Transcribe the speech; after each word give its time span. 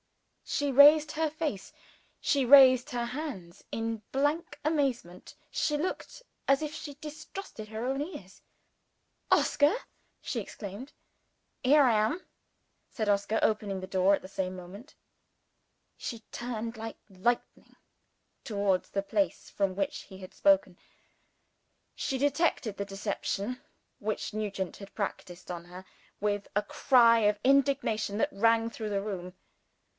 She 0.43 0.69
raised 0.71 1.13
her 1.13 1.29
face, 1.29 1.71
she 2.19 2.43
raised 2.43 2.89
her 2.89 3.05
hands, 3.05 3.63
in 3.71 4.01
blank 4.11 4.59
amazement: 4.65 5.35
she 5.49 5.77
looked 5.77 6.23
as 6.47 6.61
if 6.61 6.73
she 6.73 6.95
distrusted 6.95 7.69
her 7.69 7.85
own 7.85 8.01
ears. 8.01 8.41
"Oscar!" 9.31 9.73
she 10.19 10.41
exclaimed. 10.41 10.91
"Here 11.63 11.83
I 11.83 11.93
am," 11.93 12.25
said 12.89 13.07
Oscar, 13.07 13.39
opening 13.41 13.79
the 13.79 13.87
door 13.87 14.13
at 14.13 14.21
the 14.23 14.27
same 14.27 14.55
moment. 14.55 14.95
She 15.97 16.19
turned 16.31 16.75
like 16.77 16.97
lightning 17.07 17.77
towards 18.43 18.89
the 18.89 19.03
place 19.03 19.51
from 19.51 19.75
which 19.75 19.99
he 20.01 20.17
had 20.17 20.33
spoken. 20.33 20.77
She 21.95 22.17
detected 22.17 22.75
the 22.75 22.85
deception 22.85 23.61
which 23.99 24.33
Nugent 24.33 24.77
had 24.77 24.95
practiced 24.95 25.49
on 25.49 25.65
her, 25.65 25.85
with 26.19 26.47
a 26.55 26.63
cry 26.63 27.19
of 27.19 27.39
indignation 27.43 28.17
that 28.17 28.33
rang 28.33 28.69
through 28.69 28.89
the 28.89 29.01
room. 29.01 29.35